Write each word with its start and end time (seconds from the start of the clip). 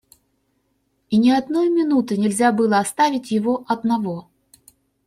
И 1.11 1.17
ни 1.19 1.29
одной 1.29 1.69
минуты 1.69 2.17
нельзя 2.17 2.51
было 2.51 2.79
оставить 2.79 3.29
его 3.29 3.65
одного. 3.67 4.29